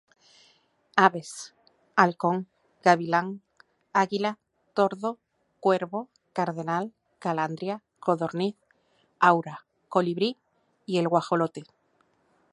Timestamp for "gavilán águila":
2.85-4.31